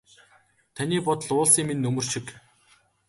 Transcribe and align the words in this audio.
Таны 0.79 0.97
бодол 1.07 1.31
уулсын 1.37 1.67
минь 1.69 1.83
нөмөр 1.85 2.05
шиг. 2.11 2.25